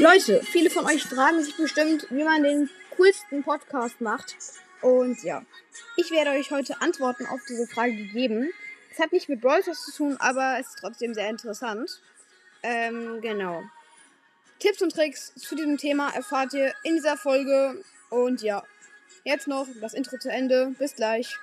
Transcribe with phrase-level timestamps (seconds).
[0.00, 4.34] Leute, viele von euch fragen sich bestimmt, wie man den coolsten Podcast macht.
[4.80, 5.44] Und ja,
[5.98, 8.50] ich werde euch heute Antworten auf diese Frage geben.
[8.90, 12.00] Es hat nicht mit Brawl zu tun, aber es ist trotzdem sehr interessant.
[12.62, 13.62] Ähm, genau.
[14.58, 17.84] Tipps und Tricks zu diesem Thema erfahrt ihr in dieser Folge.
[18.08, 18.64] Und ja,
[19.24, 20.74] jetzt noch das Intro zu Ende.
[20.78, 21.36] Bis gleich.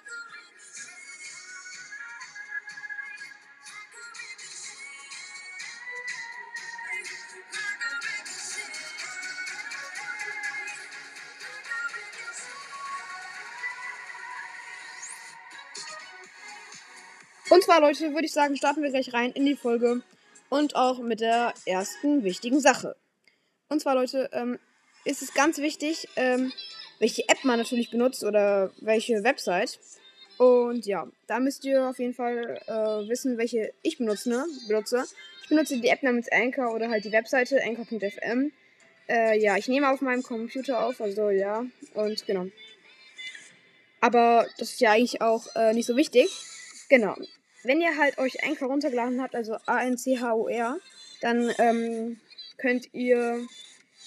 [17.58, 20.04] Und zwar, Leute, würde ich sagen, starten wir gleich rein in die Folge
[20.50, 22.96] und auch mit der ersten wichtigen Sache.
[23.68, 24.60] Und zwar, Leute, ähm,
[25.06, 26.54] ist es ganz wichtig, ähm,
[27.00, 29.80] welche App man natürlich benutzt oder welche Website.
[30.38, 34.46] Und ja, da müsst ihr auf jeden Fall äh, wissen, welche ich benutze, ne?
[34.68, 35.06] benutze.
[35.42, 38.52] Ich benutze die App namens Anchor oder halt die Webseite anchor.fm.
[39.10, 42.50] Äh, ja, ich nehme auf meinem Computer auf, also ja, und genau.
[44.00, 46.30] Aber das ist ja eigentlich auch äh, nicht so wichtig.
[46.88, 47.16] Genau
[47.64, 50.78] wenn ihr halt euch Anchor runtergeladen habt, also A-N-C-H-O-R,
[51.22, 52.20] dann ähm,
[52.58, 53.46] könnt ihr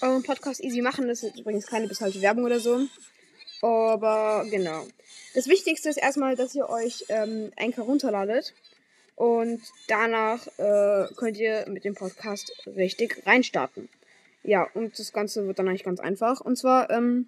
[0.01, 1.09] euren Podcast easy machen.
[1.09, 2.81] Das ist übrigens keine bezahlte Werbung oder so.
[3.63, 4.87] Aber genau.
[5.35, 8.55] Das Wichtigste ist erstmal, dass ihr euch ähm, Anchor runterladet.
[9.17, 13.89] Und danach äh, könnt ihr mit dem Podcast richtig reinstarten.
[14.43, 16.41] Ja, und das Ganze wird dann eigentlich ganz einfach.
[16.41, 17.27] Und zwar, ähm,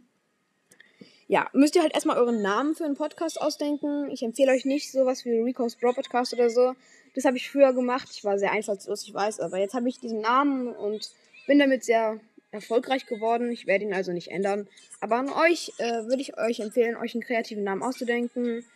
[1.32, 4.10] ja, müsst ihr halt erstmal euren Namen für einen Podcast ausdenken.
[4.10, 6.74] Ich empfehle euch nicht sowas wie Rico's Bro Podcast oder so.
[7.14, 8.08] Das habe ich früher gemacht.
[8.12, 11.10] Ich war sehr einfallslos, ich weiß, aber jetzt habe ich diesen Namen und
[11.46, 13.50] bin damit sehr erfolgreich geworden.
[13.50, 14.68] Ich werde ihn also nicht ändern.
[15.00, 18.66] Aber an euch äh, würde ich euch empfehlen, euch einen kreativen Namen auszudenken.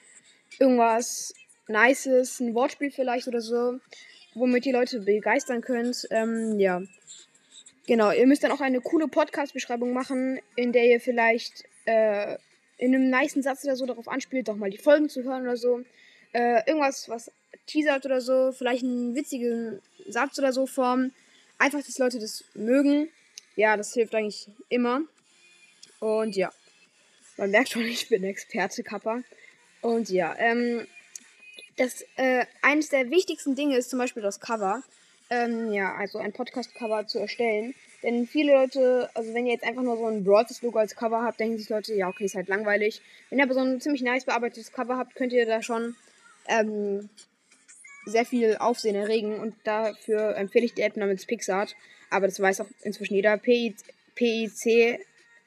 [0.58, 1.34] Irgendwas
[1.68, 3.80] Nices, ein Wortspiel vielleicht oder so,
[4.34, 6.08] womit ihr Leute begeistern könnt.
[6.10, 6.80] Ähm, ja.
[7.86, 12.38] Genau, ihr müsst dann auch eine coole Podcast-Beschreibung machen, in der ihr vielleicht äh,
[12.78, 15.56] in einem niceen Satz oder so darauf anspielt, doch mal die Folgen zu hören oder
[15.56, 15.82] so.
[16.32, 17.30] Äh, irgendwas, was
[17.66, 21.14] teasert oder so, vielleicht einen witzigen Satz oder so formen.
[21.58, 23.08] Einfach, dass Leute das mögen.
[23.54, 25.00] Ja, das hilft eigentlich immer.
[26.00, 26.52] Und ja,
[27.36, 29.22] man merkt schon, ich bin Experte, Kappa.
[29.80, 30.86] Und ja, ähm,
[31.76, 34.82] das, äh, eines der wichtigsten Dinge ist zum Beispiel das Cover.
[35.28, 37.74] Ähm, ja, also ein Podcast-Cover zu erstellen.
[38.06, 41.24] Denn viele Leute, also wenn ihr jetzt einfach nur so ein broades Logo als Cover
[41.24, 43.02] habt, denken sich Leute, ja, okay, ist halt langweilig.
[43.28, 45.96] Wenn ihr aber so ein ziemlich nice bearbeitetes Cover habt, könnt ihr da schon
[46.46, 47.08] ähm,
[48.04, 49.40] sehr viel Aufsehen erregen.
[49.40, 51.74] Und dafür empfehle ich die App namens Pixart.
[52.08, 53.38] Aber das weiß auch inzwischen jeder.
[53.38, 55.00] P-I-C,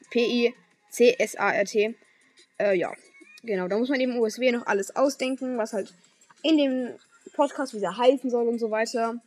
[0.09, 1.95] P-I-C-S-A-R-T.
[2.57, 2.91] Äh, ja,
[3.41, 3.69] genau.
[3.69, 5.93] Da muss man eben USW noch alles ausdenken, was halt
[6.43, 6.89] in dem
[7.35, 9.21] Podcast wieder heißen soll und so weiter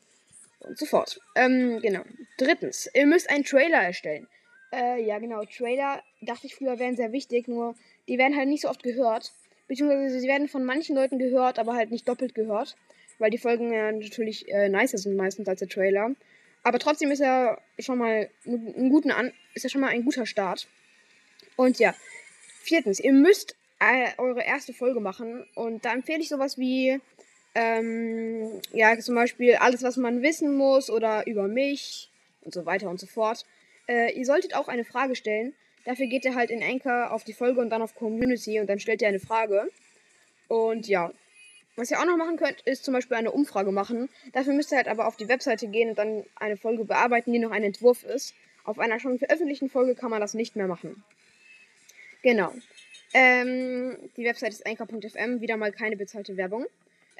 [0.64, 1.20] und so fort.
[1.36, 2.02] Ähm, genau.
[2.38, 4.26] Drittens, ihr müsst einen Trailer erstellen.
[4.72, 5.44] Äh, ja, genau.
[5.44, 7.74] Trailer, dachte ich früher, wären sehr wichtig, nur
[8.08, 9.32] die werden halt nicht so oft gehört.
[9.68, 12.76] Beziehungsweise sie werden von manchen Leuten gehört, aber halt nicht doppelt gehört.
[13.18, 16.14] Weil die Folgen ja natürlich äh, nicer sind meistens als der Trailer.
[16.62, 20.26] Aber trotzdem ist er schon mal ein, guten An ist er schon mal ein guter
[20.26, 20.68] Start.
[21.56, 21.94] Und ja.
[22.62, 25.46] Viertens, ihr müsst äh, eure erste Folge machen.
[25.54, 27.00] Und da empfehle ich sowas wie
[27.54, 32.10] ähm, ja, zum Beispiel alles, was man wissen muss oder über mich
[32.42, 33.44] und so weiter und so fort.
[33.88, 35.54] Äh, ihr solltet auch eine Frage stellen.
[35.84, 38.78] Dafür geht ihr halt in Anchor auf die Folge und dann auf Community und dann
[38.78, 39.68] stellt ihr eine Frage.
[40.48, 41.12] Und ja,
[41.76, 44.08] was ihr auch noch machen könnt, ist zum Beispiel eine Umfrage machen.
[44.32, 47.38] Dafür müsst ihr halt aber auf die Webseite gehen und dann eine Folge bearbeiten, die
[47.38, 48.34] noch ein Entwurf ist.
[48.64, 51.02] Auf einer schon veröffentlichten Folge kann man das nicht mehr machen.
[52.22, 52.52] Genau.
[53.14, 56.66] Ähm, die Webseite ist anchor.fm, wieder mal keine bezahlte Werbung.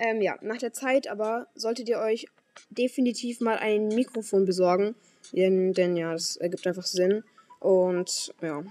[0.03, 2.27] Ähm, ja, nach der Zeit aber solltet ihr euch
[2.71, 4.97] definitiv mal ein Mikrofon besorgen.
[5.33, 7.23] Denn, denn ja, das ergibt einfach Sinn.
[7.61, 8.65] Und ja,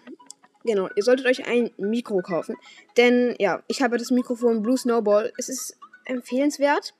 [0.65, 2.57] genau, ihr solltet euch ein Mikro kaufen.
[2.97, 5.31] Denn ja, ich habe das Mikrofon Blue Snowball.
[5.37, 6.93] Es ist empfehlenswert,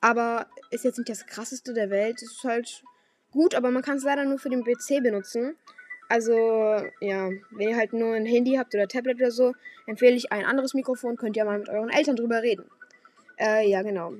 [0.00, 2.22] aber ist jetzt nicht das krasseste der Welt.
[2.22, 2.84] Es ist halt
[3.32, 5.56] gut, aber man kann es leider nur für den PC benutzen.
[6.08, 6.36] Also,
[7.00, 9.54] ja, wenn ihr halt nur ein Handy habt oder Tablet oder so,
[9.88, 12.64] empfehle ich ein anderes Mikrofon, könnt ihr mal mit euren Eltern drüber reden.
[13.38, 14.12] Äh, ja, genau.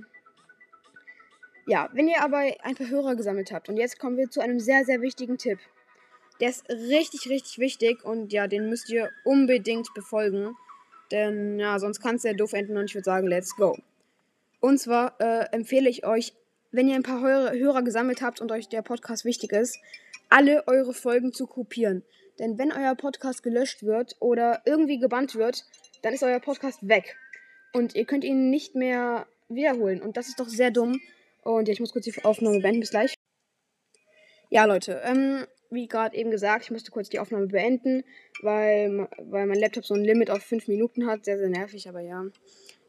[1.67, 4.61] Ja, wenn ihr aber ein paar Hörer gesammelt habt und jetzt kommen wir zu einem
[4.61, 5.59] sehr, sehr wichtigen Tipp.
[6.41, 10.55] Der ist richtig, richtig wichtig und ja, den müsst ihr unbedingt befolgen.
[11.11, 13.77] Denn ja, sonst kann es ja doof enden und ich würde sagen, let's go.
[14.61, 16.35] Und zwar äh, empfehle ich euch,
[16.73, 19.79] wenn ihr ein paar Hörer gesammelt habt und euch der Podcast wichtig ist,
[20.29, 22.03] alle eure Folgen zu kopieren.
[22.39, 25.65] Denn wenn euer Podcast gelöscht wird oder irgendwie gebannt wird,
[26.03, 27.17] dann ist euer Podcast weg.
[27.77, 30.01] Und ihr könnt ihn nicht mehr wiederholen.
[30.01, 30.99] Und das ist doch sehr dumm.
[31.43, 32.81] Und ja, ich muss kurz die Aufnahme beenden.
[32.81, 33.15] Bis gleich.
[34.49, 35.03] Ja, Leute.
[35.05, 38.03] Ähm, wie gerade eben gesagt, ich musste kurz die Aufnahme beenden,
[38.41, 41.27] weil, weil mein Laptop so ein Limit auf 5 Minuten hat.
[41.27, 42.25] Sehr, sehr nervig, aber ja.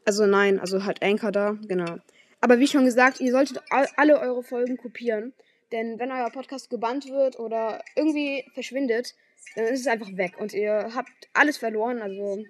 [0.06, 1.98] Also nein, also halt Anchor da, genau.
[2.40, 5.34] Aber wie schon gesagt, ihr solltet alle eure Folgen kopieren.
[5.70, 9.14] Denn wenn euer Podcast gebannt wird oder irgendwie verschwindet,
[9.54, 12.00] dann ist es einfach weg und ihr habt alles verloren.
[12.00, 12.42] Also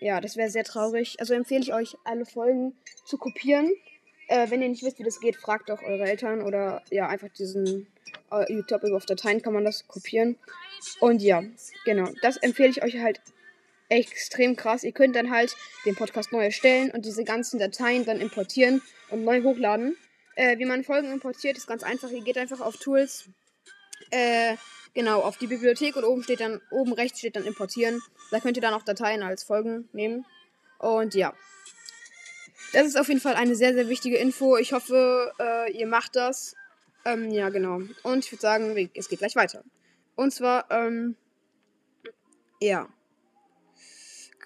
[0.00, 1.16] ja, das wäre sehr traurig.
[1.18, 3.72] Also empfehle ich euch, alle Folgen zu kopieren.
[4.28, 7.28] Äh, wenn ihr nicht wisst, wie das geht, fragt doch eure Eltern oder ja, einfach
[7.30, 7.86] diesen
[8.30, 10.36] äh, YouTube auf Dateien kann man das kopieren.
[11.00, 11.42] Und ja,
[11.84, 13.20] genau, das empfehle ich euch halt
[13.88, 14.84] extrem krass.
[14.84, 19.24] Ihr könnt dann halt den Podcast neu erstellen und diese ganzen Dateien dann importieren und
[19.24, 19.96] neu hochladen.
[20.34, 22.10] Äh, wie man Folgen importiert, ist ganz einfach.
[22.10, 23.28] Ihr geht einfach auf Tools,
[24.10, 24.56] äh,
[24.94, 28.00] genau, auf die Bibliothek und oben steht dann, oben rechts steht dann importieren.
[28.30, 30.26] Da könnt ihr dann auch Dateien als Folgen nehmen.
[30.78, 31.34] Und ja.
[32.72, 34.56] Das ist auf jeden Fall eine sehr, sehr wichtige Info.
[34.56, 36.54] Ich hoffe, äh, ihr macht das.
[37.04, 37.80] Ähm, ja, genau.
[38.02, 39.64] Und ich würde sagen, es geht gleich weiter.
[40.16, 41.16] Und zwar, ähm,
[42.60, 42.88] ja.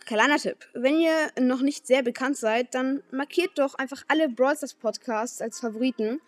[0.07, 0.59] Kleiner Tipp.
[0.75, 5.41] Wenn ihr noch nicht sehr bekannt seid, dann markiert doch einfach alle Brawl Stars Podcasts
[5.41, 6.21] als Favoriten.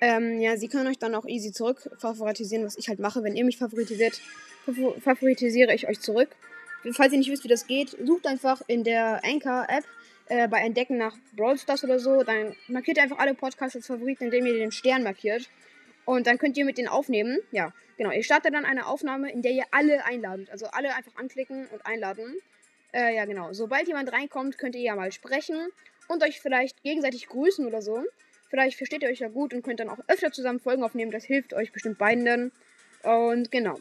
[0.00, 3.22] Ähm, ja, sie können euch dann auch easy zurück favoritisieren, was ich halt mache.
[3.22, 4.20] Wenn ihr mich favoritisiert,
[5.00, 6.28] favoritisiere ich euch zurück.
[6.92, 9.84] Falls ihr nicht wisst, wie das geht, sucht einfach in der Anchor-App
[10.28, 12.22] äh, bei Entdecken nach Brawl Stars oder so.
[12.22, 15.48] Dann markiert ihr einfach alle Podcasts als Favoriten, indem ihr den Stern markiert.
[16.04, 17.38] Und dann könnt ihr mit denen aufnehmen.
[17.50, 18.12] Ja, genau.
[18.12, 20.50] Ihr startet dann eine Aufnahme, in der ihr alle einladet.
[20.50, 22.36] Also alle einfach anklicken und einladen.
[22.92, 23.52] Äh, ja, genau.
[23.52, 25.68] Sobald jemand reinkommt, könnt ihr ja mal sprechen
[26.06, 28.02] und euch vielleicht gegenseitig grüßen oder so.
[28.48, 31.10] Vielleicht versteht ihr euch ja gut und könnt dann auch öfter zusammen Folgen aufnehmen.
[31.10, 32.52] Das hilft euch bestimmt beiden dann.
[33.02, 33.78] Und genau.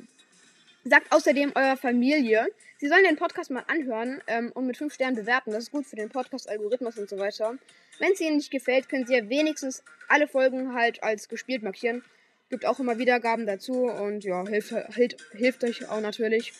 [0.84, 2.48] Sagt außerdem eurer Familie,
[2.78, 5.52] sie sollen den Podcast mal anhören ähm, und mit 5 Sternen bewerten.
[5.52, 7.58] Das ist gut für den Podcast-Algorithmus und so weiter.
[8.00, 12.04] Wenn es ihnen nicht gefällt, können sie ja wenigstens alle Folgen halt als gespielt markieren.
[12.50, 16.54] Gibt auch immer Wiedergaben dazu und ja, hilft, hilft, hilft euch auch natürlich.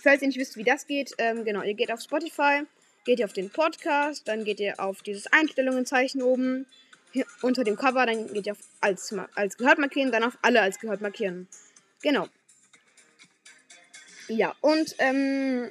[0.00, 2.62] Falls ihr nicht wisst, wie das geht, ähm, genau, ihr geht auf Spotify,
[3.04, 6.66] geht ihr auf den Podcast, dann geht ihr auf dieses Einstellungenzeichen oben
[7.42, 10.78] unter dem Cover, dann geht ihr auf als, als gehört markieren, dann auf alle als
[10.78, 11.48] gehört markieren.
[12.02, 12.26] Genau.
[14.28, 15.70] Ja, und, ähm,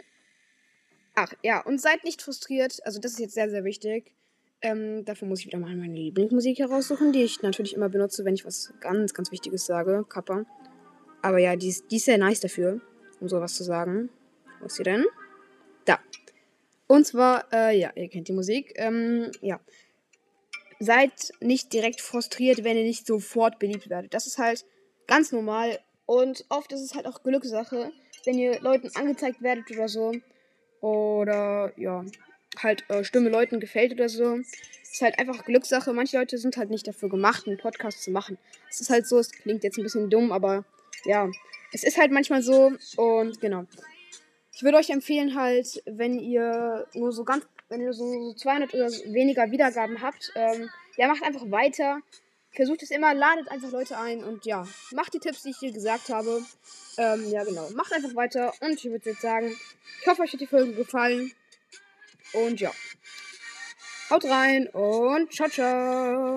[1.13, 4.13] ach, ja, und seid nicht frustriert, also das ist jetzt sehr, sehr wichtig.
[4.61, 8.35] Ähm, dafür muss ich wieder mal meine Lieblingsmusik heraussuchen, die ich natürlich immer benutze, wenn
[8.35, 10.45] ich was ganz, ganz Wichtiges sage, Kappa.
[11.21, 12.81] Aber ja, die ist, die ist sehr nice dafür
[13.19, 14.09] um sowas zu sagen.
[14.59, 15.05] Wo ist sie denn?
[15.85, 15.99] Da.
[16.87, 18.73] Und zwar, äh, ja, ihr kennt die Musik.
[18.75, 19.59] Ähm, ja.
[20.79, 24.13] Seid nicht direkt frustriert, wenn ihr nicht sofort beliebt werdet.
[24.13, 24.65] Das ist halt
[25.07, 25.79] ganz normal.
[26.05, 27.91] Und oft ist es halt auch Glückssache,
[28.25, 30.13] wenn ihr Leuten angezeigt werdet oder so.
[30.81, 32.05] Oder, ja,
[32.61, 34.35] halt äh, Stimme Leuten gefällt oder so.
[34.35, 35.93] Ist halt einfach Glückssache.
[35.93, 38.37] Manche Leute sind halt nicht dafür gemacht, einen Podcast zu machen.
[38.69, 40.65] Es ist halt so, es klingt jetzt ein bisschen dumm, aber
[41.05, 41.29] ja,
[41.73, 43.65] es ist halt manchmal so und genau.
[44.53, 48.89] Ich würde euch empfehlen halt, wenn ihr nur so ganz, wenn ihr so 200 oder
[49.13, 51.99] weniger Wiedergaben habt, ähm, ja, macht einfach weiter.
[52.51, 55.73] Versucht es immer, ladet einfach Leute ein und ja, macht die Tipps, die ich hier
[55.73, 56.41] gesagt habe.
[56.97, 57.69] Ähm, ja, genau.
[57.71, 59.55] Macht einfach weiter und ich würde jetzt sagen,
[60.01, 61.33] ich hoffe, euch hat die Folge gefallen.
[62.33, 62.71] Und ja.
[64.09, 66.33] Haut rein und ciao, ciao.